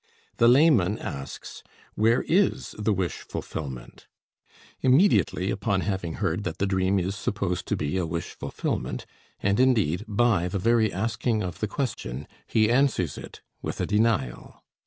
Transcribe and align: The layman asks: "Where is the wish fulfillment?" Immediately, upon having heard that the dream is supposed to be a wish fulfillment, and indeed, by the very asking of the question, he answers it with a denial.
The 0.37 0.47
layman 0.47 0.97
asks: 0.97 1.61
"Where 1.93 2.23
is 2.23 2.71
the 2.79 2.91
wish 2.91 3.17
fulfillment?" 3.17 4.07
Immediately, 4.81 5.51
upon 5.51 5.81
having 5.81 6.13
heard 6.13 6.43
that 6.43 6.57
the 6.57 6.65
dream 6.65 6.97
is 6.97 7.13
supposed 7.15 7.67
to 7.67 7.77
be 7.77 7.97
a 7.97 8.07
wish 8.07 8.31
fulfillment, 8.33 9.05
and 9.41 9.59
indeed, 9.59 10.03
by 10.07 10.47
the 10.47 10.57
very 10.57 10.91
asking 10.91 11.43
of 11.43 11.59
the 11.59 11.67
question, 11.67 12.27
he 12.47 12.67
answers 12.71 13.15
it 13.15 13.41
with 13.61 13.79
a 13.79 13.85
denial. 13.85 14.63